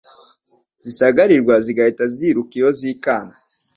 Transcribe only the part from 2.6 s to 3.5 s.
zikanze.